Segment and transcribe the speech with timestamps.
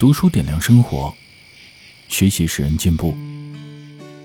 [0.00, 1.12] 读书点亮生活，
[2.08, 3.14] 学习使人进步。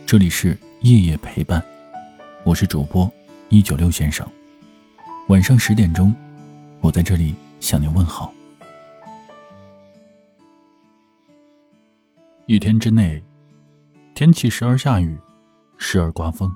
[0.06, 1.62] 这里是夜夜陪伴，
[2.46, 3.12] 我是主播
[3.50, 4.26] 一九六先生。
[5.28, 6.16] 晚上十点钟，
[6.80, 8.34] 我在这里向您问好。
[12.46, 13.22] 一天之内，
[14.14, 15.20] 天气时而下雨，
[15.78, 16.56] 时而刮风，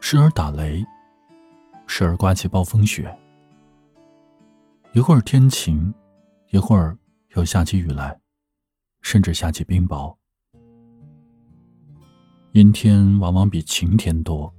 [0.00, 0.82] 时而打雷，
[1.86, 3.14] 时而刮起暴风雪。
[4.94, 5.92] 一会儿天晴，
[6.48, 6.96] 一会儿
[7.36, 8.18] 又下起雨来，
[9.02, 10.16] 甚至下起冰雹。
[12.52, 14.52] 阴天往往比晴天多。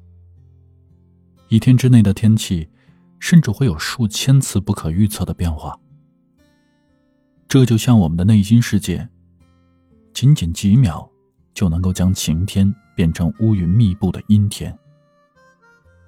[1.49, 2.69] 一天之内的天气，
[3.19, 5.77] 甚至会有数千次不可预测的变化。
[7.47, 9.09] 这就像我们的内心世界，
[10.13, 11.09] 仅仅几秒
[11.55, 14.77] 就能够将晴天变成乌云密布的阴天。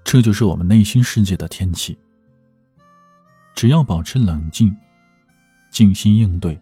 [0.04, 1.98] 这就是我们内心世界的天气。
[3.56, 4.76] 只要保持冷静，
[5.72, 6.60] 静心应对，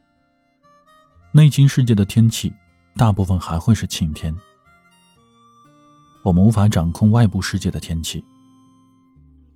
[1.31, 2.53] 内心世界的天气
[2.95, 4.35] 大部分还会是晴天。
[6.23, 8.23] 我们无法掌控外部世界的天气，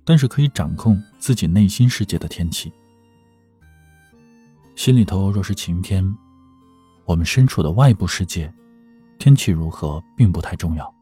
[0.04, 2.72] 但是可以掌控自己内心世界的天气。
[4.74, 6.02] 心里头若是晴天，
[7.04, 8.52] 我们身处的外部世界
[9.18, 10.92] 天气如何并不太重要。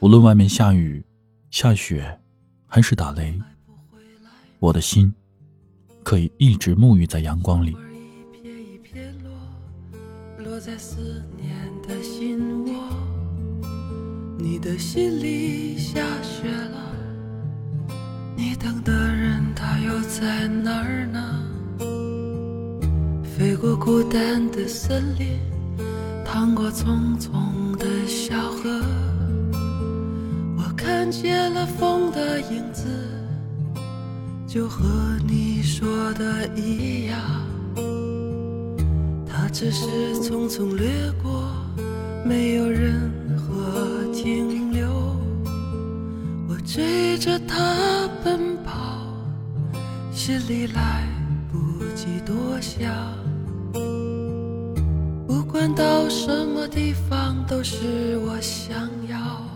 [0.00, 1.04] 无论外面下雨、
[1.50, 2.18] 下雪，
[2.66, 3.38] 还是打雷。
[4.58, 5.14] 我的心
[6.02, 7.76] 可以一直沐浴在阳光里。
[10.38, 11.54] 落在思念
[11.86, 12.72] 的心窝，
[14.38, 16.96] 你的心里下雪了，
[18.36, 21.46] 你等的人他又在哪儿呢？
[23.22, 25.38] 飞过孤单的森林，
[26.24, 28.68] 趟过匆匆的小河，
[30.56, 32.88] 我看见了风的影子。
[34.52, 34.84] 就和
[35.28, 37.16] 你说的一样，
[39.24, 40.90] 它只是匆匆掠
[41.22, 41.52] 过，
[42.26, 44.90] 没有任何停留。
[46.48, 49.06] 我追着他奔跑，
[50.12, 51.06] 心里来
[51.52, 52.90] 不及多想。
[55.28, 58.76] 不管到什么地方，都是我想
[59.08, 59.48] 要。